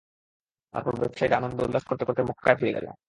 [0.73, 2.87] তারপর ব্যবসায়ীরা আনন্দ উল্লাস করতে করতে মক্কায় ফিরে গেল।